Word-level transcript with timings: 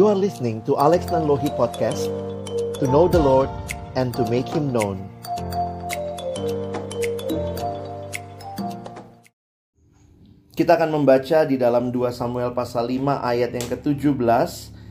You 0.00 0.08
are 0.08 0.16
listening 0.16 0.64
to 0.64 0.80
Alex 0.80 1.12
Nanlohi 1.12 1.52
Podcast 1.60 2.08
To 2.80 2.88
know 2.88 3.04
the 3.04 3.20
Lord 3.20 3.52
and 4.00 4.16
to 4.16 4.24
make 4.32 4.48
Him 4.48 4.72
known 4.72 4.96
Kita 10.56 10.80
akan 10.80 10.96
membaca 10.96 11.44
di 11.44 11.60
dalam 11.60 11.92
2 11.92 12.16
Samuel 12.16 12.56
pasal 12.56 12.88
5 12.88 12.96
ayat 13.12 13.52
yang 13.52 13.68
ke-17 13.76 14.16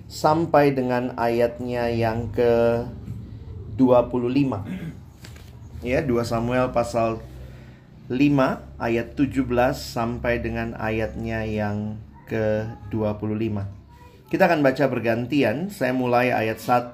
Sampai 0.06 0.78
dengan 0.78 1.18
ayatnya 1.18 1.90
yang 1.90 2.30
ke-25 2.30 3.82
Ya, 5.82 6.06
2 6.06 6.22
Samuel 6.22 6.70
pasal 6.70 7.18
5 8.14 8.14
ayat 8.78 9.18
17 9.18 9.42
sampai 9.74 10.38
dengan 10.38 10.78
ayatnya 10.78 11.50
yang 11.50 11.98
ke-25. 12.30 13.79
Kita 14.30 14.46
akan 14.46 14.62
baca 14.62 14.86
bergantian. 14.86 15.74
Saya 15.74 15.90
mulai 15.90 16.30
ayat 16.30 16.62
1, 16.62 16.94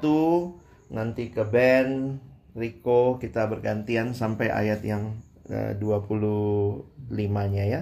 nanti 0.96 1.28
ke 1.28 1.44
Ben, 1.44 2.16
Rico, 2.56 3.20
kita 3.20 3.44
bergantian 3.52 4.16
sampai 4.16 4.48
ayat 4.48 4.80
yang 4.88 5.20
ke 5.44 5.76
25-nya 5.76 7.64
ya. 7.68 7.82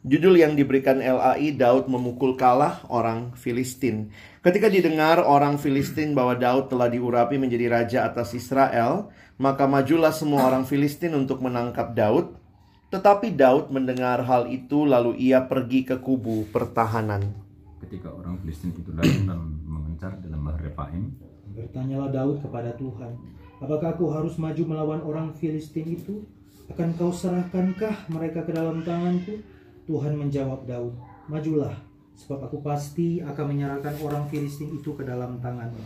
Judul 0.00 0.40
yang 0.40 0.56
diberikan 0.56 1.04
LAI 1.04 1.52
Daud 1.52 1.84
memukul 1.92 2.32
kalah 2.32 2.80
orang 2.88 3.36
Filistin. 3.36 4.08
Ketika 4.40 4.72
didengar 4.72 5.20
orang 5.20 5.60
Filistin 5.60 6.16
bahwa 6.16 6.40
Daud 6.40 6.72
telah 6.72 6.88
diurapi 6.88 7.36
menjadi 7.36 7.68
raja 7.68 8.08
atas 8.08 8.32
Israel, 8.32 9.12
maka 9.36 9.68
majulah 9.68 10.16
semua 10.16 10.48
orang 10.48 10.64
Filistin 10.64 11.12
untuk 11.12 11.44
menangkap 11.44 11.92
Daud. 11.92 12.40
Tetapi 12.88 13.36
Daud 13.36 13.68
mendengar 13.68 14.24
hal 14.24 14.48
itu 14.48 14.88
lalu 14.88 15.20
ia 15.20 15.44
pergi 15.44 15.84
ke 15.84 16.00
kubu 16.00 16.48
pertahanan 16.48 17.49
ketika 17.80 18.12
orang 18.12 18.36
Filistin 18.40 18.76
itu 18.76 18.92
datang 18.92 19.24
dan 19.24 19.40
mengencar 19.64 20.12
di 20.20 20.28
lembah 20.28 20.56
Refaim. 20.60 21.16
Bertanyalah 21.50 22.12
Daud 22.14 22.38
kepada 22.44 22.70
Tuhan, 22.78 23.12
apakah 23.58 23.96
aku 23.96 24.06
harus 24.14 24.38
maju 24.38 24.62
melawan 24.68 25.00
orang 25.02 25.28
Filistin 25.34 25.88
itu? 25.88 26.22
Akan 26.70 26.94
kau 26.94 27.10
serahkankah 27.10 28.06
mereka 28.14 28.46
ke 28.46 28.54
dalam 28.54 28.86
tanganku? 28.86 29.42
Tuhan 29.90 30.14
menjawab 30.14 30.70
Daud, 30.70 30.94
majulah, 31.26 31.74
sebab 32.14 32.46
aku 32.46 32.62
pasti 32.62 33.18
akan 33.18 33.44
menyerahkan 33.50 33.98
orang 34.06 34.30
Filistin 34.30 34.70
itu 34.78 34.94
ke 34.94 35.02
dalam 35.02 35.42
tanganmu. 35.42 35.82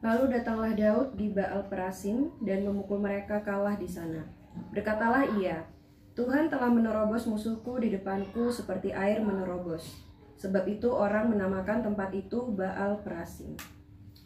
Lalu 0.00 0.32
datanglah 0.32 0.72
Daud 0.72 1.20
di 1.20 1.28
Baal 1.28 1.68
Perasim 1.68 2.32
dan 2.40 2.64
memukul 2.64 2.96
mereka 2.96 3.44
kalah 3.44 3.76
di 3.76 3.84
sana. 3.84 4.24
Berkatalah 4.72 5.36
ia, 5.36 5.68
Tuhan 6.16 6.48
telah 6.48 6.72
menerobos 6.72 7.28
musuhku 7.28 7.76
di 7.76 7.92
depanku 7.92 8.48
seperti 8.48 8.96
air 8.96 9.20
menerobos. 9.20 10.09
Sebab 10.40 10.64
itu 10.64 10.88
orang 10.88 11.28
menamakan 11.28 11.84
tempat 11.84 12.16
itu 12.16 12.48
Baal 12.56 12.96
Perasim. 13.04 13.52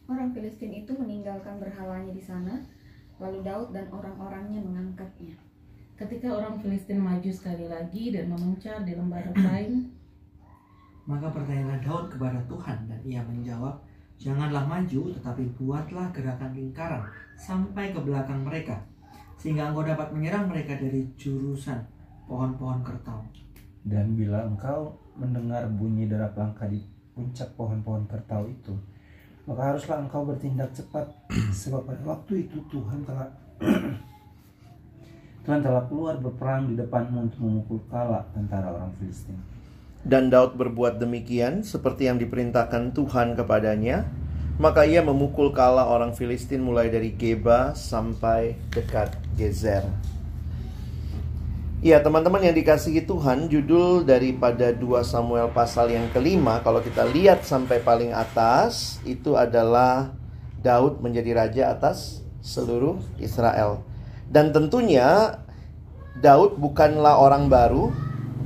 Orang 0.06 0.30
Filistin 0.30 0.70
itu 0.70 0.94
meninggalkan 0.94 1.58
berhalanya 1.58 2.14
di 2.14 2.22
sana, 2.22 2.62
lalu 3.18 3.42
Daud 3.42 3.74
dan 3.74 3.90
orang-orangnya 3.90 4.62
mengangkatnya. 4.62 5.34
Ketika 5.98 6.30
orang 6.30 6.62
Filistin 6.62 7.02
maju 7.02 7.30
sekali 7.34 7.66
lagi 7.66 8.14
dan 8.14 8.30
memencar 8.30 8.86
di 8.86 8.94
lembah 8.94 9.22
Refaim, 9.26 9.90
maka 11.10 11.26
bertanyalah 11.34 11.82
Daud 11.82 12.06
kepada 12.14 12.38
Tuhan 12.46 12.78
dan 12.86 13.00
ia 13.02 13.20
menjawab, 13.26 13.74
Janganlah 14.14 14.62
maju, 14.70 15.10
tetapi 15.10 15.42
buatlah 15.58 16.14
gerakan 16.14 16.54
lingkaran 16.54 17.02
sampai 17.34 17.90
ke 17.90 17.98
belakang 17.98 18.46
mereka, 18.46 18.78
sehingga 19.34 19.74
engkau 19.74 19.82
dapat 19.82 20.14
menyerang 20.14 20.46
mereka 20.46 20.78
dari 20.78 21.10
jurusan 21.18 21.82
pohon-pohon 22.30 22.80
kertau. 22.86 23.20
Dan 23.82 24.14
bila 24.14 24.46
engkau 24.46 24.94
mendengar 25.14 25.66
bunyi 25.70 26.10
derap 26.10 26.34
langkah 26.34 26.66
di 26.66 26.82
puncak 27.14 27.54
pohon-pohon 27.54 28.10
kertau 28.10 28.50
itu, 28.50 28.74
maka 29.46 29.74
haruslah 29.74 30.02
engkau 30.02 30.26
bertindak 30.26 30.74
cepat, 30.74 31.06
sebab 31.62 31.86
pada 31.86 32.02
waktu 32.02 32.48
itu 32.48 32.58
Tuhan 32.70 33.06
telah 33.06 33.28
Tuhan 35.44 35.60
telah 35.60 35.84
keluar 35.92 36.16
berperang 36.16 36.72
di 36.72 36.74
depanmu 36.80 37.28
untuk 37.28 37.40
memukul 37.44 37.78
kala 37.92 38.24
tentara 38.32 38.72
orang 38.72 38.96
Filistin. 38.96 39.36
Dan 40.00 40.32
Daud 40.32 40.56
berbuat 40.56 41.00
demikian 41.00 41.60
seperti 41.64 42.08
yang 42.08 42.16
diperintahkan 42.16 42.96
Tuhan 42.96 43.36
kepadanya. 43.36 44.08
Maka 44.54 44.86
ia 44.86 45.02
memukul 45.02 45.50
kala 45.50 45.84
orang 45.84 46.14
Filistin 46.14 46.62
mulai 46.62 46.88
dari 46.88 47.12
Geba 47.12 47.74
sampai 47.76 48.54
dekat 48.70 49.12
Gezer. 49.34 49.82
Ya 51.84 52.00
teman-teman 52.00 52.40
yang 52.40 52.56
dikasihi 52.56 53.04
Tuhan 53.04 53.52
Judul 53.52 54.08
daripada 54.08 54.72
2 54.72 55.04
Samuel 55.04 55.52
pasal 55.52 55.92
yang 55.92 56.08
kelima 56.16 56.64
Kalau 56.64 56.80
kita 56.80 57.04
lihat 57.04 57.44
sampai 57.44 57.84
paling 57.84 58.08
atas 58.08 59.04
Itu 59.04 59.36
adalah 59.36 60.16
Daud 60.64 61.04
menjadi 61.04 61.36
raja 61.36 61.76
atas 61.76 62.24
seluruh 62.40 63.04
Israel 63.20 63.84
Dan 64.32 64.56
tentunya 64.56 65.36
Daud 66.24 66.56
bukanlah 66.56 67.20
orang 67.20 67.52
baru 67.52 67.92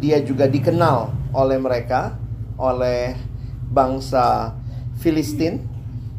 Dia 0.02 0.18
juga 0.18 0.50
dikenal 0.50 1.30
oleh 1.30 1.62
mereka 1.62 2.18
Oleh 2.58 3.14
bangsa 3.70 4.58
Filistin 4.98 5.78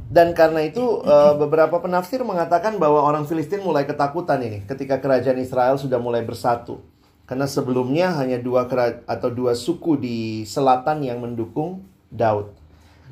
dan 0.09 0.33
karena 0.33 0.65
itu 0.65 1.05
eh, 1.05 1.33
beberapa 1.37 1.77
penafsir 1.77 2.25
mengatakan 2.25 2.81
bahwa 2.81 3.05
orang 3.05 3.29
Filistin 3.29 3.61
mulai 3.61 3.85
ketakutan 3.85 4.41
ini 4.41 4.65
ketika 4.65 4.97
kerajaan 4.97 5.37
Israel 5.37 5.77
sudah 5.77 6.01
mulai 6.01 6.25
bersatu. 6.25 6.81
Karena 7.29 7.45
sebelumnya 7.45 8.09
hanya 8.17 8.41
dua 8.41 8.65
atau 9.05 9.29
dua 9.29 9.53
suku 9.53 10.01
di 10.01 10.17
selatan 10.49 11.05
yang 11.05 11.21
mendukung 11.21 11.85
Daud. 12.09 12.57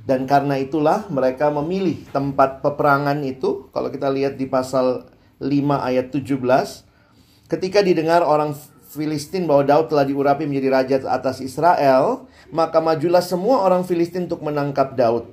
Dan 0.09 0.25
karena 0.25 0.57
itulah 0.57 1.05
mereka 1.13 1.53
memilih 1.53 2.01
tempat 2.09 2.65
peperangan 2.65 3.21
itu. 3.21 3.69
Kalau 3.69 3.93
kita 3.93 4.09
lihat 4.09 4.41
di 4.41 4.49
pasal 4.49 5.05
5 5.37 5.45
ayat 5.85 6.09
17. 6.09 6.33
Ketika 7.45 7.85
didengar 7.85 8.25
orang 8.25 8.57
Filistin 8.87 9.45
bahwa 9.45 9.67
Daud 9.67 9.91
telah 9.91 10.07
diurapi 10.07 10.49
menjadi 10.49 10.69
raja 10.73 10.95
atas 11.11 11.37
Israel. 11.43 12.25
Maka 12.49 12.79
majulah 12.79 13.21
semua 13.21 13.61
orang 13.61 13.83
Filistin 13.85 14.25
untuk 14.25 14.41
menangkap 14.41 14.97
Daud. 14.97 15.29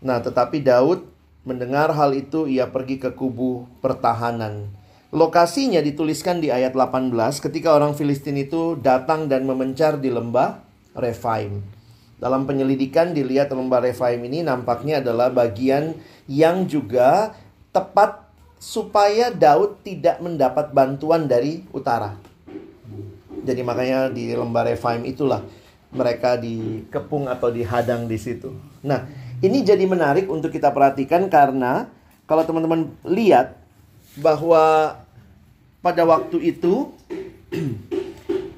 Nah 0.00 0.22
tetapi 0.22 0.62
Daud 0.62 1.04
mendengar 1.42 1.90
hal 1.92 2.14
itu 2.14 2.46
ia 2.46 2.70
pergi 2.70 3.02
ke 3.02 3.10
kubu 3.12 3.66
pertahanan. 3.82 4.70
Lokasinya 5.14 5.78
dituliskan 5.78 6.42
di 6.42 6.50
ayat 6.50 6.74
18 6.74 7.14
ketika 7.38 7.78
orang 7.78 7.94
Filistin 7.94 8.34
itu 8.42 8.74
datang 8.74 9.30
dan 9.30 9.46
memencar 9.46 10.02
di 10.02 10.10
lembah 10.10 10.66
Refaim. 10.98 11.62
Dalam 12.18 12.48
penyelidikan 12.48 13.14
dilihat 13.14 13.54
lembah 13.54 13.86
Refaim 13.86 14.18
ini 14.26 14.42
nampaknya 14.42 14.98
adalah 14.98 15.30
bagian 15.30 15.94
yang 16.26 16.66
juga 16.66 17.38
tepat 17.70 18.26
supaya 18.58 19.30
Daud 19.30 19.84
tidak 19.86 20.18
mendapat 20.18 20.74
bantuan 20.74 21.30
dari 21.30 21.62
utara. 21.70 22.18
Jadi 23.46 23.60
makanya 23.62 24.10
di 24.10 24.34
lembah 24.34 24.74
Refaim 24.74 25.06
itulah 25.06 25.44
mereka 25.94 26.34
dikepung 26.34 27.30
atau 27.30 27.54
dihadang 27.54 28.10
di 28.10 28.18
situ. 28.18 28.50
Nah, 28.82 29.06
ini 29.38 29.62
jadi 29.62 29.86
menarik 29.86 30.26
untuk 30.26 30.50
kita 30.50 30.74
perhatikan 30.74 31.30
karena 31.30 31.86
kalau 32.26 32.42
teman-teman 32.42 32.90
lihat 33.06 33.65
bahwa 34.16 34.96
pada 35.84 36.02
waktu 36.02 36.56
itu 36.56 36.90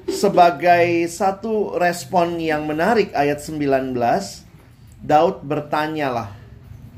sebagai 0.09 1.05
satu 1.11 1.77
respon 1.77 2.39
yang 2.41 2.65
menarik 2.65 3.13
ayat 3.13 3.43
19 3.43 3.95
Daud 4.99 5.45
bertanyalah 5.45 6.33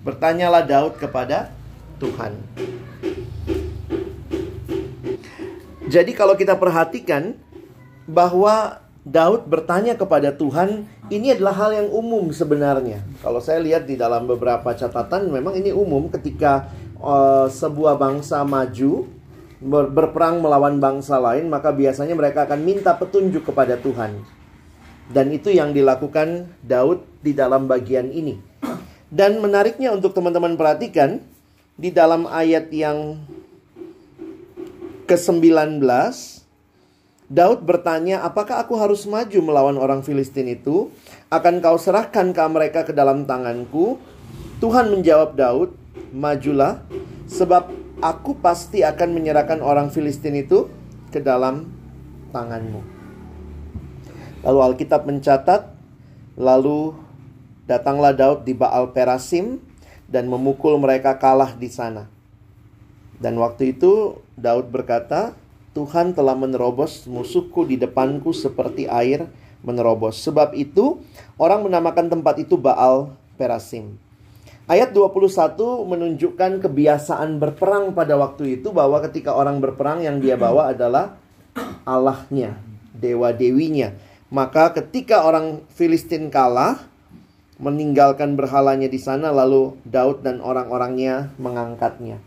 bertanyalah 0.02 0.64
Daud 0.66 0.98
kepada 0.98 1.54
Tuhan 2.02 2.34
Jadi 5.92 6.16
kalau 6.16 6.40
kita 6.40 6.56
perhatikan 6.56 7.36
bahwa 8.08 8.80
Daud 9.04 9.44
bertanya 9.52 10.00
kepada 10.00 10.32
Tuhan 10.32 10.88
ini 11.12 11.36
adalah 11.36 11.52
hal 11.52 11.72
yang 11.76 11.90
umum 11.92 12.32
sebenarnya. 12.32 13.04
Kalau 13.20 13.44
saya 13.44 13.60
lihat 13.60 13.84
di 13.84 14.00
dalam 14.00 14.24
beberapa 14.24 14.72
catatan 14.72 15.28
memang 15.28 15.52
ini 15.60 15.76
umum 15.76 16.08
ketika 16.08 16.72
uh, 17.02 17.48
sebuah 17.50 17.98
bangsa 17.98 18.46
maju 18.46 19.10
ber 19.62 19.94
berperang 19.94 20.42
melawan 20.42 20.82
bangsa 20.82 21.22
lain, 21.22 21.50
maka 21.50 21.70
biasanya 21.70 22.18
mereka 22.18 22.50
akan 22.50 22.62
minta 22.66 22.98
petunjuk 22.98 23.46
kepada 23.46 23.78
Tuhan. 23.78 24.22
Dan 25.12 25.30
itu 25.30 25.52
yang 25.52 25.76
dilakukan 25.76 26.50
Daud 26.64 27.04
di 27.20 27.36
dalam 27.36 27.68
bagian 27.68 28.10
ini. 28.10 28.40
Dan 29.12 29.44
menariknya 29.44 29.92
untuk 29.92 30.16
teman-teman 30.16 30.56
perhatikan 30.56 31.20
di 31.76 31.92
dalam 31.92 32.26
ayat 32.32 32.72
yang 32.72 33.20
ke-19 35.12 35.84
Daud 37.32 37.64
bertanya, 37.64 38.28
"Apakah 38.28 38.60
aku 38.64 38.76
harus 38.76 39.08
maju 39.08 39.40
melawan 39.40 39.80
orang 39.80 40.04
Filistin 40.04 40.52
itu? 40.52 40.92
Akan 41.32 41.64
kau 41.64 41.80
serahkan 41.80 42.36
ke 42.36 42.44
mereka 42.52 42.84
ke 42.84 42.92
dalam 42.92 43.24
tanganku?" 43.24 44.00
Tuhan 44.60 44.92
menjawab 44.92 45.40
Daud, 45.40 45.81
"Majulah, 46.12 46.84
sebab 47.28 47.72
aku 48.04 48.38
pasti 48.40 48.84
akan 48.86 49.16
menyerahkan 49.16 49.64
orang 49.64 49.90
Filistin 49.90 50.36
itu 50.36 50.68
ke 51.10 51.24
dalam 51.24 51.72
tanganmu." 52.36 52.82
Lalu 54.42 54.60
Alkitab 54.60 55.06
mencatat, 55.06 55.72
lalu 56.38 56.96
Datanglah 57.72 58.12
Daud 58.12 58.44
di 58.44 58.52
Baal 58.52 58.92
Perasim 58.92 59.64
dan 60.12 60.28
memukul 60.28 60.76
mereka 60.76 61.16
kalah 61.16 61.56
di 61.56 61.72
sana. 61.72 62.12
Dan 63.16 63.40
waktu 63.40 63.78
itu 63.78 64.20
Daud 64.36 64.74
berkata, 64.74 65.38
Tuhan 65.72 66.12
telah 66.12 66.36
menerobos 66.36 67.08
musuhku 67.08 67.64
di 67.64 67.80
depanku 67.80 68.36
seperti 68.36 68.92
air 68.92 69.32
menerobos. 69.64 70.20
Sebab 70.20 70.52
itu 70.52 71.00
orang 71.40 71.64
menamakan 71.64 72.12
tempat 72.12 72.44
itu 72.44 72.60
Baal 72.60 73.16
Perasim. 73.40 73.96
Ayat 74.72 74.96
21 74.96 75.60
menunjukkan 75.84 76.64
kebiasaan 76.64 77.44
berperang 77.44 77.92
pada 77.92 78.16
waktu 78.16 78.56
itu 78.56 78.72
bahwa 78.72 79.04
ketika 79.04 79.36
orang 79.36 79.60
berperang 79.60 80.00
yang 80.00 80.24
dia 80.24 80.40
bawa 80.40 80.72
adalah 80.72 81.20
Allahnya, 81.84 82.56
dewa-dewinya. 82.96 83.92
Maka 84.32 84.72
ketika 84.72 85.28
orang 85.28 85.68
Filistin 85.76 86.32
kalah, 86.32 86.88
meninggalkan 87.60 88.40
berhalanya 88.40 88.88
di 88.88 88.96
sana 88.96 89.36
lalu 89.36 89.76
Daud 89.84 90.24
dan 90.24 90.40
orang-orangnya 90.40 91.36
mengangkatnya. 91.36 92.24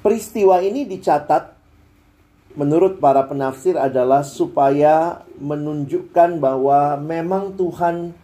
Peristiwa 0.00 0.64
ini 0.64 0.88
dicatat 0.88 1.52
menurut 2.56 2.96
para 2.96 3.28
penafsir 3.28 3.76
adalah 3.76 4.24
supaya 4.24 5.20
menunjukkan 5.36 6.40
bahwa 6.40 6.96
memang 6.96 7.60
Tuhan 7.60 8.16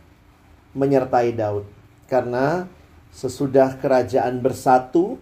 menyertai 0.73 1.37
Daud. 1.37 1.74
Karena 2.15 2.71
sesudah 3.11 3.75
kerajaan 3.83 4.39
bersatu, 4.39 5.19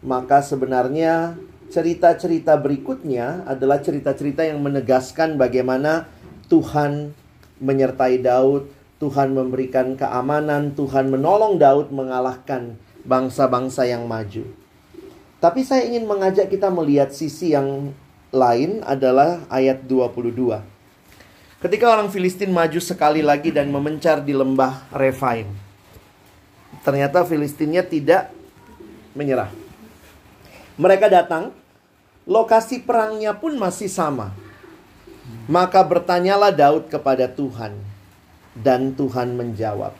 maka 0.00 0.40
sebenarnya 0.40 1.36
cerita-cerita 1.68 2.56
berikutnya 2.56 3.44
adalah 3.44 3.84
cerita-cerita 3.84 4.40
yang 4.40 4.64
menegaskan 4.64 5.36
bagaimana 5.36 6.08
Tuhan 6.48 7.12
menyertai 7.60 8.24
Daud, 8.24 8.72
Tuhan 8.96 9.36
memberikan 9.36 9.92
keamanan, 9.92 10.72
Tuhan 10.72 11.12
menolong 11.12 11.60
Daud 11.60 11.92
mengalahkan 11.92 12.80
bangsa-bangsa 13.04 13.84
yang 13.84 14.08
maju. 14.08 14.48
Tapi 15.36 15.60
saya 15.68 15.84
ingin 15.84 16.08
mengajak 16.08 16.48
kita 16.48 16.72
melihat 16.72 17.12
sisi 17.12 17.52
yang 17.52 17.92
lain 18.32 18.80
adalah 18.88 19.44
ayat 19.52 19.84
22. 19.84 20.64
Ketika 21.60 21.92
orang 21.92 22.08
Filistin 22.08 22.56
maju 22.56 22.80
sekali 22.80 23.20
lagi 23.20 23.52
dan 23.52 23.68
memencar 23.68 24.24
di 24.24 24.32
lembah 24.32 24.88
Refaim. 24.96 25.71
Ternyata 26.82 27.22
Filistinnya 27.22 27.86
tidak 27.86 28.34
menyerah. 29.14 29.50
Mereka 30.76 31.06
datang, 31.06 31.54
lokasi 32.26 32.82
perangnya 32.82 33.38
pun 33.38 33.54
masih 33.54 33.86
sama. 33.86 34.34
Maka 35.46 35.86
bertanyalah 35.86 36.50
Daud 36.50 36.90
kepada 36.90 37.30
Tuhan, 37.30 37.78
dan 38.58 38.92
Tuhan 38.92 39.38
menjawab. 39.38 39.94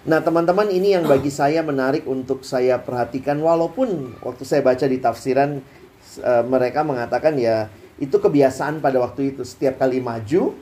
Nah, 0.00 0.20
teman-teman, 0.24 0.68
ini 0.72 0.96
yang 0.96 1.04
bagi 1.04 1.28
saya 1.28 1.60
menarik 1.60 2.08
untuk 2.08 2.44
saya 2.44 2.80
perhatikan, 2.80 3.36
walaupun 3.40 4.16
waktu 4.24 4.44
saya 4.48 4.64
baca 4.64 4.84
di 4.88 4.96
tafsiran 4.96 5.60
uh, 6.24 6.44
mereka 6.48 6.80
mengatakan 6.80 7.36
ya 7.36 7.68
itu 8.00 8.16
kebiasaan 8.16 8.80
pada 8.80 8.96
waktu 8.96 9.36
itu 9.36 9.44
setiap 9.44 9.76
kali 9.76 10.00
maju 10.00 10.56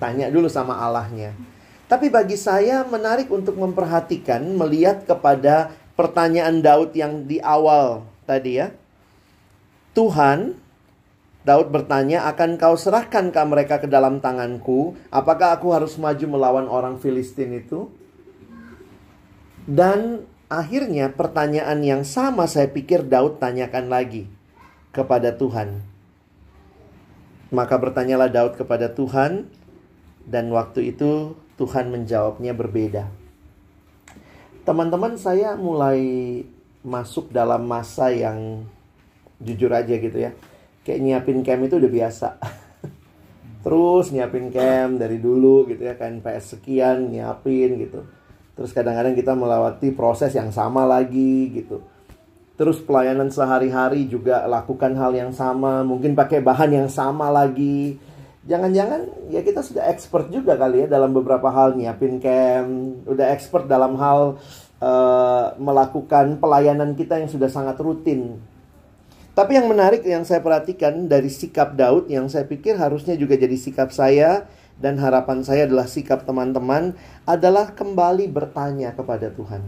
tanya 0.00 0.32
dulu 0.32 0.48
sama 0.48 0.80
Allahnya. 0.80 1.36
Tapi 1.90 2.06
bagi 2.06 2.38
saya 2.38 2.86
menarik 2.86 3.26
untuk 3.34 3.58
memperhatikan 3.58 4.46
melihat 4.54 5.02
kepada 5.02 5.74
pertanyaan 5.98 6.62
Daud 6.62 6.94
yang 6.94 7.26
di 7.26 7.42
awal 7.42 8.06
tadi 8.30 8.62
ya. 8.62 8.70
Tuhan 9.90 10.54
Daud 11.42 11.72
bertanya, 11.74 12.30
"Akan 12.30 12.54
kau 12.60 12.78
serahkankah 12.78 13.42
mereka 13.42 13.82
ke 13.82 13.90
dalam 13.90 14.22
tanganku? 14.22 14.94
Apakah 15.10 15.58
aku 15.58 15.74
harus 15.74 15.98
maju 15.98 16.26
melawan 16.30 16.70
orang 16.70 16.94
Filistin 17.02 17.58
itu?" 17.58 17.90
Dan 19.66 20.30
akhirnya 20.46 21.10
pertanyaan 21.10 21.82
yang 21.82 22.02
sama 22.06 22.46
saya 22.46 22.70
pikir 22.70 23.02
Daud 23.02 23.42
tanyakan 23.42 23.90
lagi 23.90 24.30
kepada 24.94 25.34
Tuhan. 25.34 25.82
Maka 27.50 27.74
bertanyalah 27.82 28.30
Daud 28.30 28.54
kepada 28.54 28.92
Tuhan 28.94 29.50
dan 30.22 30.54
waktu 30.54 30.94
itu 30.94 31.34
Tuhan 31.60 31.92
menjawabnya 31.92 32.56
berbeda. 32.56 33.04
Teman-teman 34.64 35.20
saya 35.20 35.52
mulai 35.60 36.00
masuk 36.80 37.28
dalam 37.28 37.68
masa 37.68 38.08
yang 38.08 38.64
jujur 39.36 39.68
aja 39.68 39.92
gitu 39.92 40.16
ya. 40.16 40.32
Kayak 40.80 41.00
nyiapin 41.04 41.44
camp 41.44 41.68
itu 41.68 41.76
udah 41.76 41.92
biasa. 41.92 42.28
Terus 43.64 44.08
nyiapin 44.08 44.48
camp 44.48 44.96
dari 44.96 45.20
dulu 45.20 45.68
gitu 45.68 45.84
ya 45.84 46.00
kan. 46.00 46.24
PS 46.24 46.56
sekian 46.56 47.12
nyiapin 47.12 47.76
gitu. 47.76 48.08
Terus 48.56 48.72
kadang-kadang 48.72 49.12
kita 49.12 49.36
melewati 49.36 49.92
proses 49.92 50.32
yang 50.32 50.48
sama 50.48 50.88
lagi 50.88 51.52
gitu. 51.52 51.84
Terus 52.56 52.80
pelayanan 52.80 53.28
sehari-hari 53.28 54.08
juga 54.08 54.48
lakukan 54.48 54.96
hal 54.96 55.12
yang 55.12 55.32
sama. 55.36 55.84
Mungkin 55.84 56.16
pakai 56.16 56.40
bahan 56.40 56.72
yang 56.72 56.88
sama 56.88 57.28
lagi 57.28 58.00
jangan-jangan 58.50 59.30
ya 59.30 59.46
kita 59.46 59.62
sudah 59.62 59.86
expert 59.86 60.26
juga 60.34 60.58
kali 60.58 60.84
ya 60.84 60.86
dalam 60.90 61.14
beberapa 61.14 61.46
hal 61.54 61.78
nyiapin 61.78 62.18
camp 62.18 63.06
udah 63.06 63.30
expert 63.30 63.70
dalam 63.70 63.94
hal 63.94 64.42
uh, 64.82 65.54
melakukan 65.54 66.42
pelayanan 66.42 66.98
kita 66.98 67.22
yang 67.22 67.30
sudah 67.30 67.46
sangat 67.46 67.78
rutin 67.78 68.42
tapi 69.38 69.54
yang 69.54 69.70
menarik 69.70 70.02
yang 70.02 70.26
saya 70.26 70.42
perhatikan 70.42 71.06
dari 71.06 71.30
sikap 71.30 71.78
Daud 71.78 72.10
yang 72.10 72.26
saya 72.26 72.42
pikir 72.42 72.74
harusnya 72.74 73.14
juga 73.14 73.38
jadi 73.38 73.54
sikap 73.54 73.94
saya 73.94 74.50
dan 74.80 74.96
harapan 74.96 75.44
saya 75.44 75.68
adalah 75.68 75.86
sikap 75.86 76.24
teman-teman 76.24 76.96
adalah 77.28 77.70
kembali 77.76 78.26
bertanya 78.32 78.96
kepada 78.96 79.28
Tuhan. 79.28 79.60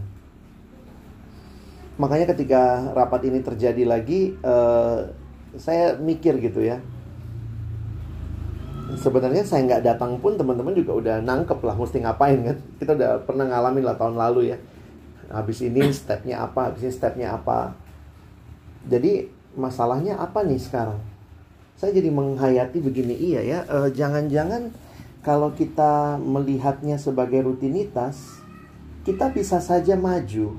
Makanya 2.01 2.33
ketika 2.33 2.89
rapat 2.97 3.29
ini 3.29 3.45
terjadi 3.45 3.85
lagi, 3.85 4.33
uh, 4.41 5.13
saya 5.61 5.93
mikir 6.01 6.41
gitu 6.41 6.65
ya. 6.65 6.81
Sebenarnya 9.03 9.43
saya 9.43 9.67
nggak 9.67 9.83
datang 9.83 10.15
pun 10.23 10.39
teman-teman 10.39 10.71
juga 10.71 10.95
udah 10.95 11.15
nangkep 11.19 11.59
lah 11.59 11.75
mesti 11.75 11.99
ngapain 11.99 12.39
kan. 12.39 12.57
Kita 12.79 12.95
udah 12.95 13.11
pernah 13.27 13.51
ngalamin 13.51 13.83
lah 13.83 13.99
tahun 13.99 14.15
lalu 14.15 14.55
ya. 14.55 14.57
Habis 15.27 15.59
ini 15.67 15.91
stepnya 15.91 16.39
apa, 16.39 16.71
habis 16.71 16.87
ini 16.87 16.93
stepnya 16.95 17.35
apa. 17.35 17.75
Jadi 18.87 19.27
masalahnya 19.59 20.15
apa 20.23 20.47
nih 20.47 20.55
sekarang? 20.55 21.03
Saya 21.75 21.99
jadi 21.99 22.15
menghayati 22.15 22.79
begini, 22.79 23.11
iya 23.17 23.41
ya, 23.43 23.59
jangan 23.91 23.91
jangan-jangan 24.31 24.71
kalau 25.19 25.51
kita 25.51 26.15
melihatnya 26.21 26.95
sebagai 26.95 27.43
rutinitas, 27.43 28.39
kita 29.03 29.33
bisa 29.35 29.59
saja 29.59 29.99
maju, 29.99 30.55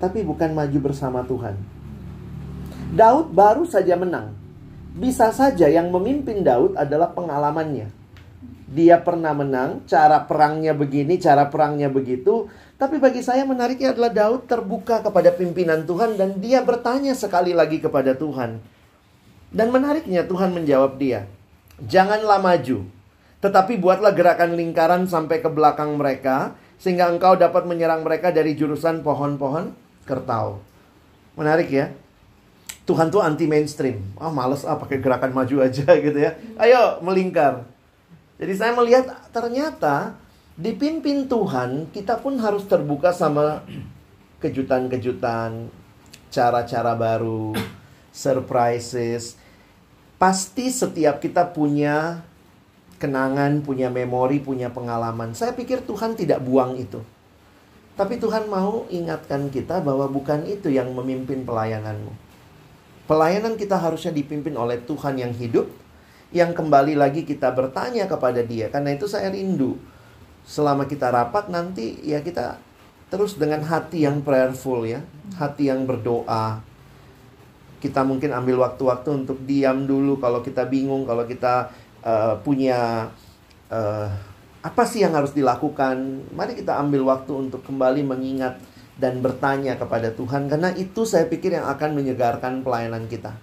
tapi 0.00 0.24
bukan 0.24 0.54
maju 0.56 0.78
bersama 0.80 1.26
Tuhan. 1.28 1.58
Daud 2.94 3.34
baru 3.34 3.66
saja 3.68 3.98
menang. 3.98 4.32
Bisa 4.94 5.34
saja 5.34 5.66
yang 5.66 5.90
memimpin 5.90 6.46
Daud 6.46 6.78
adalah 6.78 7.10
pengalamannya. 7.10 7.90
Dia 8.70 9.02
pernah 9.02 9.34
menang, 9.34 9.82
cara 9.90 10.22
perangnya 10.22 10.70
begini, 10.70 11.18
cara 11.18 11.50
perangnya 11.50 11.90
begitu, 11.90 12.46
tapi 12.78 13.02
bagi 13.02 13.18
saya 13.18 13.42
menariknya 13.42 13.90
adalah 13.90 14.14
Daud 14.14 14.46
terbuka 14.46 15.02
kepada 15.02 15.34
pimpinan 15.34 15.82
Tuhan 15.82 16.14
dan 16.14 16.38
dia 16.38 16.62
bertanya 16.62 17.10
sekali 17.18 17.50
lagi 17.50 17.82
kepada 17.82 18.14
Tuhan. 18.14 18.62
Dan 19.50 19.74
menariknya 19.74 20.26
Tuhan 20.26 20.54
menjawab 20.54 20.94
dia, 20.98 21.26
"Janganlah 21.82 22.38
maju, 22.38 22.86
tetapi 23.42 23.78
buatlah 23.82 24.14
gerakan 24.14 24.54
lingkaran 24.54 25.10
sampai 25.10 25.42
ke 25.42 25.50
belakang 25.50 25.94
mereka 25.98 26.54
sehingga 26.78 27.10
engkau 27.10 27.34
dapat 27.34 27.66
menyerang 27.66 28.06
mereka 28.06 28.30
dari 28.30 28.54
jurusan 28.54 29.02
pohon-pohon 29.02 29.74
kertau." 30.06 30.62
Menarik 31.34 31.66
ya. 31.70 31.90
Tuhan 32.84 33.08
tuh 33.08 33.24
anti 33.24 33.48
mainstream. 33.48 34.04
Ah, 34.20 34.28
oh, 34.28 34.32
males 34.32 34.64
ah 34.68 34.76
pakai 34.76 35.00
gerakan 35.00 35.32
maju 35.32 35.64
aja 35.64 35.88
gitu 36.04 36.18
ya. 36.20 36.36
Ayo 36.60 37.00
melingkar. 37.00 37.64
Jadi 38.36 38.52
saya 38.52 38.76
melihat 38.76 39.08
ternyata 39.32 40.20
dipimpin 40.60 41.24
Tuhan, 41.24 41.88
kita 41.90 42.20
pun 42.20 42.36
harus 42.36 42.68
terbuka 42.68 43.16
sama 43.16 43.64
kejutan-kejutan, 44.44 45.72
cara-cara 46.28 46.92
baru, 46.92 47.56
surprises. 48.12 49.40
Pasti 50.20 50.68
setiap 50.68 51.24
kita 51.24 51.56
punya 51.56 52.20
kenangan, 53.00 53.64
punya 53.64 53.88
memori, 53.88 54.44
punya 54.44 54.68
pengalaman. 54.68 55.32
Saya 55.32 55.56
pikir 55.56 55.84
Tuhan 55.88 56.16
tidak 56.20 56.44
buang 56.44 56.76
itu. 56.76 57.00
Tapi 57.94 58.18
Tuhan 58.18 58.50
mau 58.50 58.84
ingatkan 58.90 59.48
kita 59.48 59.78
bahwa 59.78 60.10
bukan 60.10 60.42
itu 60.50 60.66
yang 60.66 60.90
memimpin 60.90 61.46
pelayananmu. 61.46 62.10
Pelayanan 63.04 63.60
kita 63.60 63.76
harusnya 63.76 64.16
dipimpin 64.16 64.56
oleh 64.56 64.80
Tuhan 64.80 65.20
yang 65.20 65.32
hidup, 65.36 65.68
yang 66.32 66.56
kembali 66.56 66.96
lagi 66.96 67.28
kita 67.28 67.52
bertanya 67.52 68.08
kepada 68.08 68.40
Dia. 68.40 68.72
Karena 68.72 68.96
itu 68.96 69.04
saya 69.04 69.28
rindu 69.28 69.76
selama 70.44 70.88
kita 70.88 71.12
rapat 71.12 71.52
nanti 71.52 72.00
ya 72.00 72.24
kita 72.24 72.56
terus 73.12 73.36
dengan 73.36 73.60
hati 73.60 74.08
yang 74.08 74.24
prayerful 74.24 74.88
ya, 74.88 75.04
hati 75.36 75.68
yang 75.68 75.84
berdoa. 75.84 76.64
Kita 77.84 78.00
mungkin 78.00 78.32
ambil 78.32 78.64
waktu-waktu 78.64 79.24
untuk 79.24 79.44
diam 79.44 79.84
dulu 79.84 80.16
kalau 80.16 80.40
kita 80.40 80.64
bingung, 80.64 81.04
kalau 81.04 81.28
kita 81.28 81.68
uh, 82.00 82.40
punya 82.40 83.12
uh, 83.68 84.08
Apa 84.64 84.88
sih 84.88 85.04
yang 85.04 85.12
harus 85.12 85.36
dilakukan? 85.36 86.24
Mari 86.32 86.56
kita 86.56 86.80
ambil 86.80 87.04
waktu 87.04 87.36
untuk 87.36 87.60
kembali 87.68 88.00
mengingat 88.00 88.56
dan 88.94 89.18
bertanya 89.18 89.74
kepada 89.74 90.14
Tuhan 90.14 90.46
karena 90.46 90.70
itu 90.74 91.02
saya 91.02 91.26
pikir 91.26 91.58
yang 91.58 91.66
akan 91.66 91.98
menyegarkan 91.98 92.62
pelayanan 92.62 93.10
kita. 93.10 93.34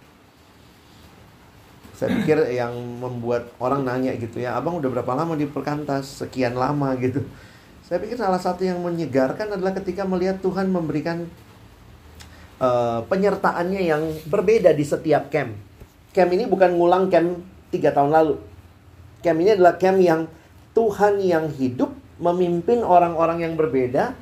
Saya 2.02 2.18
pikir 2.18 2.42
yang 2.50 2.74
membuat 2.98 3.54
orang 3.62 3.86
nanya 3.86 4.18
gitu 4.18 4.42
ya, 4.42 4.58
abang 4.58 4.82
udah 4.82 4.90
berapa 4.90 5.14
lama 5.14 5.38
di 5.38 5.46
perkantas? 5.46 6.26
Sekian 6.26 6.58
lama 6.58 6.98
gitu. 6.98 7.22
Saya 7.86 8.02
pikir 8.02 8.18
salah 8.18 8.42
satu 8.42 8.66
yang 8.66 8.82
menyegarkan 8.82 9.54
adalah 9.54 9.76
ketika 9.78 10.02
melihat 10.08 10.42
Tuhan 10.42 10.72
memberikan 10.72 11.30
uh, 12.58 13.06
penyertaannya 13.06 13.82
yang 13.86 14.02
berbeda 14.26 14.74
di 14.74 14.82
setiap 14.82 15.30
camp. 15.30 15.54
Camp 16.16 16.32
ini 16.34 16.48
bukan 16.48 16.74
ngulang 16.74 17.12
camp 17.12 17.44
tiga 17.70 17.94
tahun 17.94 18.16
lalu. 18.16 18.36
Camp 19.22 19.38
ini 19.38 19.54
adalah 19.54 19.76
camp 19.78 20.00
yang 20.02 20.26
Tuhan 20.72 21.20
yang 21.20 21.52
hidup 21.52 21.92
memimpin 22.18 22.82
orang-orang 22.82 23.44
yang 23.44 23.54
berbeda. 23.60 24.16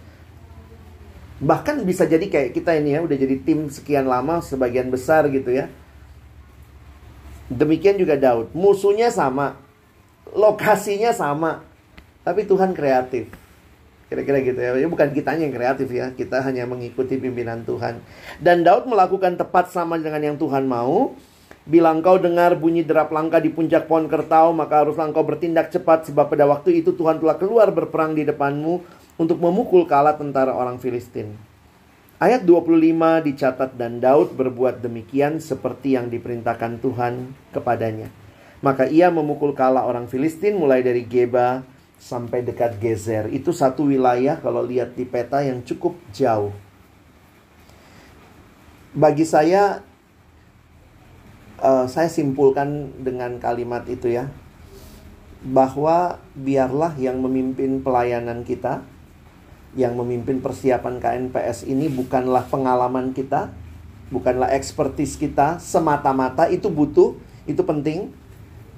Bahkan 1.39 1.87
bisa 1.87 2.03
jadi 2.03 2.23
kayak 2.27 2.51
kita 2.51 2.75
ini 2.75 2.95
ya, 2.95 2.99
udah 3.03 3.15
jadi 3.15 3.35
tim 3.39 3.71
sekian 3.71 4.07
lama, 4.07 4.43
sebagian 4.43 4.91
besar 4.91 5.27
gitu 5.31 5.55
ya 5.55 5.71
Demikian 7.49 7.97
juga 7.97 8.13
Daud. 8.13 8.53
Musuhnya 8.53 9.09
sama. 9.09 9.57
Lokasinya 10.37 11.09
sama. 11.09 11.65
Tapi 12.21 12.45
Tuhan 12.45 12.77
kreatif. 12.77 13.25
Kira-kira 14.05 14.37
gitu 14.45 14.61
ya. 14.61 14.77
ya. 14.77 14.85
Bukan 14.85 15.09
kitanya 15.17 15.49
yang 15.49 15.55
kreatif 15.57 15.89
ya. 15.89 16.13
Kita 16.13 16.45
hanya 16.45 16.69
mengikuti 16.69 17.17
pimpinan 17.17 17.65
Tuhan. 17.65 18.05
Dan 18.37 18.61
Daud 18.61 18.85
melakukan 18.85 19.41
tepat 19.41 19.73
sama 19.73 19.97
dengan 19.97 20.21
yang 20.21 20.37
Tuhan 20.37 20.69
mau. 20.69 21.17
Bila 21.69 21.93
engkau 21.93 22.17
dengar 22.17 22.57
bunyi 22.57 22.81
derap 22.81 23.13
langkah 23.13 23.37
di 23.37 23.53
puncak 23.53 23.85
pohon 23.85 24.09
kertau, 24.09 24.53
maka 24.53 24.81
haruslah 24.81 25.05
engkau 25.05 25.21
bertindak 25.21 25.69
cepat 25.69 26.09
sebab 26.09 26.25
pada 26.25 26.49
waktu 26.49 26.81
itu 26.81 26.97
Tuhan 26.97 27.21
telah 27.21 27.37
keluar 27.37 27.69
berperang 27.69 28.17
di 28.17 28.25
depanmu 28.25 28.81
untuk 29.19 29.43
memukul 29.43 29.83
kalah 29.83 30.15
tentara 30.15 30.55
orang 30.55 30.79
Filistin. 30.79 31.35
Ayat 32.19 32.47
25 32.47 33.27
dicatat 33.27 33.75
dan 33.75 33.99
Daud 33.99 34.35
berbuat 34.35 34.79
demikian 34.79 35.43
seperti 35.43 35.99
yang 35.99 36.07
diperintahkan 36.07 36.79
Tuhan 36.79 37.35
kepadanya. 37.51 38.11
Maka 38.59 38.87
ia 38.87 39.07
memukul 39.07 39.55
kala 39.55 39.87
orang 39.87 40.07
Filistin 40.07 40.59
mulai 40.59 40.83
dari 40.83 41.07
Geba 41.07 41.63
sampai 41.95 42.43
dekat 42.43 42.79
Gezer. 42.79 43.31
Itu 43.31 43.55
satu 43.55 43.87
wilayah 43.87 44.39
kalau 44.39 44.63
lihat 44.63 44.99
di 44.99 45.07
peta 45.07 45.43
yang 45.43 45.63
cukup 45.63 45.95
jauh. 46.11 46.51
Bagi 48.91 49.23
saya, 49.23 49.79
uh, 51.63 51.87
saya 51.87 52.11
simpulkan 52.11 52.99
dengan 52.99 53.39
kalimat 53.39 53.87
itu 53.87 54.11
ya. 54.11 54.27
Bahwa 55.39 56.19
biarlah 56.35 56.99
yang 56.99 57.23
memimpin 57.23 57.79
pelayanan 57.79 58.43
kita, 58.43 58.83
yang 59.77 59.93
memimpin 59.93 60.41
persiapan 60.41 60.97
KNPS 60.97 61.69
ini 61.69 61.91
bukanlah 61.91 62.45
pengalaman 62.49 63.13
kita, 63.13 63.53
bukanlah 64.09 64.49
ekspertis 64.53 65.17
kita 65.19 65.61
semata-mata 65.61 66.49
itu 66.49 66.69
butuh, 66.73 67.13
itu 67.45 67.61
penting. 67.61 68.09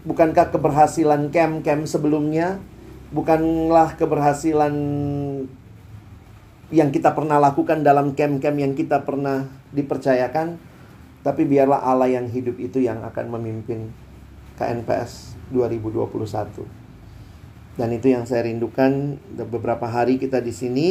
Bukankah 0.01 0.49
keberhasilan 0.49 1.29
camp-camp 1.29 1.85
sebelumnya, 1.85 2.57
bukanlah 3.13 3.93
keberhasilan 3.95 4.73
yang 6.73 6.89
kita 6.89 7.13
pernah 7.13 7.37
lakukan 7.37 7.85
dalam 7.85 8.17
camp-camp 8.17 8.57
yang 8.57 8.73
kita 8.73 9.05
pernah 9.05 9.45
dipercayakan, 9.69 10.57
tapi 11.21 11.45
biarlah 11.45 11.85
Allah 11.85 12.09
yang 12.09 12.25
hidup 12.27 12.57
itu 12.57 12.81
yang 12.81 13.05
akan 13.05 13.29
memimpin 13.37 13.93
KNPS 14.57 15.37
2021. 15.53 16.80
Dan 17.79 17.95
itu 17.95 18.11
yang 18.11 18.27
saya 18.27 18.43
rindukan 18.47 19.15
beberapa 19.47 19.87
hari 19.87 20.19
kita 20.19 20.43
di 20.43 20.51
sini. 20.51 20.87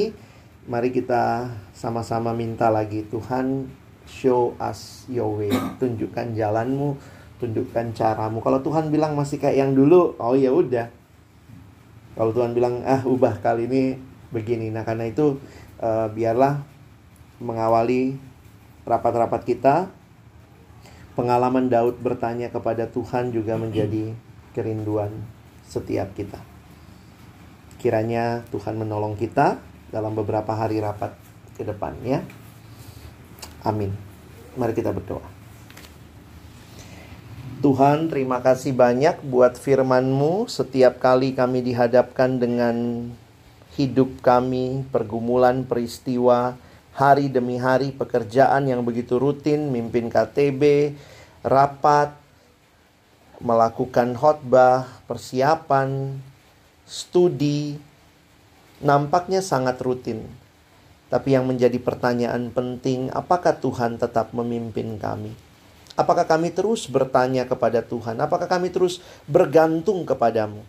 Mari 0.64 0.92
kita 0.92 1.52
sama-sama 1.76 2.32
minta 2.32 2.72
lagi 2.72 3.04
Tuhan 3.04 3.68
show 4.08 4.56
us 4.56 5.04
your 5.06 5.36
way. 5.36 5.52
Tunjukkan 5.76 6.32
jalanmu, 6.32 6.96
tunjukkan 7.38 7.92
caramu. 7.92 8.40
Kalau 8.40 8.64
Tuhan 8.64 8.88
bilang 8.88 9.12
masih 9.12 9.36
kayak 9.36 9.56
yang 9.60 9.72
dulu, 9.76 10.16
oh 10.16 10.36
ya 10.36 10.50
udah. 10.50 10.88
Kalau 12.16 12.32
Tuhan 12.34 12.52
bilang 12.56 12.82
ah 12.84 13.04
ubah 13.04 13.38
kali 13.38 13.70
ini 13.70 13.82
begini. 14.34 14.72
Nah, 14.72 14.82
karena 14.82 15.08
itu 15.08 15.38
uh, 15.80 16.08
biarlah 16.10 16.64
mengawali 17.40 18.16
rapat-rapat 18.88 19.42
kita. 19.44 19.74
Pengalaman 21.14 21.68
Daud 21.68 22.00
bertanya 22.00 22.48
kepada 22.48 22.88
Tuhan 22.88 23.34
juga 23.34 23.60
menjadi 23.60 24.16
kerinduan 24.56 25.12
setiap 25.66 26.16
kita. 26.16 26.49
Kiranya 27.80 28.44
Tuhan 28.52 28.76
menolong 28.76 29.16
kita 29.16 29.56
dalam 29.88 30.12
beberapa 30.12 30.52
hari 30.52 30.78
rapat 30.84 31.16
ke 31.56 31.64
depan 31.64 31.96
ya. 32.04 32.20
Amin. 33.64 33.92
Mari 34.54 34.76
kita 34.76 34.92
berdoa. 34.92 35.24
Tuhan, 37.60 38.08
terima 38.08 38.40
kasih 38.40 38.72
banyak 38.72 39.20
buat 39.20 39.60
firman-Mu. 39.60 40.48
Setiap 40.48 40.96
kali 40.96 41.36
kami 41.36 41.60
dihadapkan 41.60 42.40
dengan 42.40 43.08
hidup 43.76 44.24
kami, 44.24 44.88
pergumulan, 44.88 45.68
peristiwa, 45.68 46.56
hari 46.96 47.28
demi 47.28 47.60
hari, 47.60 47.92
pekerjaan 47.92 48.64
yang 48.64 48.80
begitu 48.80 49.20
rutin, 49.20 49.68
mimpin 49.68 50.08
KTB, 50.08 50.96
rapat, 51.44 52.16
melakukan 53.44 54.16
khotbah, 54.16 54.88
persiapan, 55.04 56.16
studi, 56.90 57.78
nampaknya 58.82 59.38
sangat 59.38 59.78
rutin. 59.78 60.26
Tapi 61.06 61.38
yang 61.38 61.46
menjadi 61.46 61.78
pertanyaan 61.78 62.50
penting, 62.50 63.14
apakah 63.14 63.54
Tuhan 63.62 63.94
tetap 64.02 64.34
memimpin 64.34 64.98
kami? 64.98 65.30
Apakah 65.94 66.26
kami 66.26 66.50
terus 66.50 66.90
bertanya 66.90 67.46
kepada 67.46 67.82
Tuhan? 67.82 68.18
Apakah 68.18 68.50
kami 68.50 68.74
terus 68.74 68.98
bergantung 69.30 70.02
kepadamu? 70.02 70.66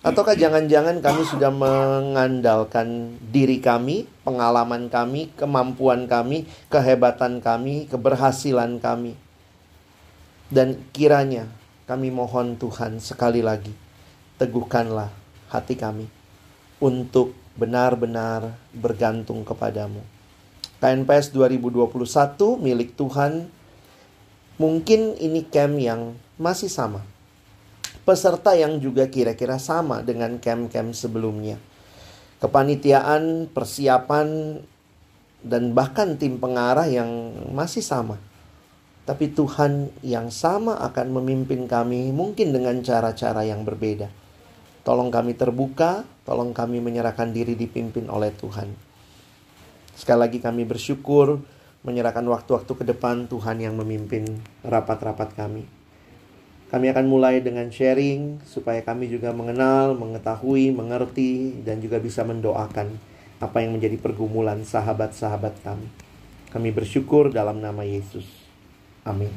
Ataukah 0.00 0.32
jangan-jangan 0.32 1.04
kami 1.04 1.22
sudah 1.28 1.52
mengandalkan 1.52 3.20
diri 3.20 3.60
kami, 3.60 4.08
pengalaman 4.24 4.88
kami, 4.88 5.28
kemampuan 5.36 6.08
kami, 6.08 6.48
kehebatan 6.72 7.44
kami, 7.44 7.84
keberhasilan 7.84 8.80
kami? 8.80 9.14
Dan 10.48 10.88
kiranya 10.90 11.46
kami 11.84 12.08
mohon 12.10 12.56
Tuhan 12.56 12.98
sekali 12.98 13.44
lagi, 13.44 13.76
teguhkanlah 14.40 15.19
hati 15.50 15.74
kami 15.74 16.06
untuk 16.80 17.34
benar-benar 17.58 18.56
bergantung 18.72 19.44
kepadamu. 19.44 20.00
KNPS 20.80 21.36
2021 21.36 21.92
milik 22.56 22.96
Tuhan 22.96 23.52
mungkin 24.56 25.18
ini 25.20 25.44
camp 25.44 25.76
yang 25.76 26.16
masih 26.40 26.72
sama. 26.72 27.04
Peserta 28.00 28.56
yang 28.56 28.80
juga 28.80 29.04
kira-kira 29.12 29.60
sama 29.60 30.00
dengan 30.00 30.40
camp-camp 30.40 30.96
sebelumnya. 30.96 31.60
Kepanitiaan, 32.40 33.52
persiapan, 33.52 34.56
dan 35.44 35.76
bahkan 35.76 36.16
tim 36.16 36.40
pengarah 36.40 36.88
yang 36.88 37.36
masih 37.52 37.84
sama. 37.84 38.16
Tapi 39.04 39.32
Tuhan 39.32 39.92
yang 40.00 40.32
sama 40.32 40.80
akan 40.80 41.20
memimpin 41.20 41.68
kami 41.68 42.08
mungkin 42.08 42.56
dengan 42.56 42.80
cara-cara 42.80 43.44
yang 43.44 43.68
berbeda. 43.68 44.08
Tolong 44.80 45.12
kami 45.12 45.36
terbuka, 45.36 46.08
tolong 46.24 46.56
kami 46.56 46.80
menyerahkan 46.80 47.30
diri 47.30 47.52
dipimpin 47.52 48.08
oleh 48.08 48.32
Tuhan. 48.32 48.72
Sekali 49.92 50.18
lagi 50.24 50.38
kami 50.40 50.64
bersyukur 50.64 51.44
menyerahkan 51.84 52.24
waktu-waktu 52.24 52.72
ke 52.72 52.84
depan 52.88 53.28
Tuhan 53.28 53.60
yang 53.60 53.76
memimpin 53.76 54.24
rapat-rapat 54.64 55.36
kami. 55.36 55.64
Kami 56.70 56.86
akan 56.86 57.06
mulai 57.10 57.42
dengan 57.42 57.66
sharing 57.66 58.46
supaya 58.46 58.78
kami 58.80 59.10
juga 59.10 59.34
mengenal, 59.34 59.98
mengetahui, 59.98 60.70
mengerti, 60.70 61.60
dan 61.66 61.82
juga 61.82 61.98
bisa 61.98 62.22
mendoakan 62.22 62.94
apa 63.42 63.58
yang 63.64 63.74
menjadi 63.74 63.98
pergumulan 63.98 64.62
sahabat-sahabat 64.62 65.66
kami. 65.66 65.88
Kami 66.54 66.68
bersyukur 66.70 67.34
dalam 67.34 67.58
nama 67.58 67.82
Yesus. 67.82 68.28
Amin. 69.02 69.32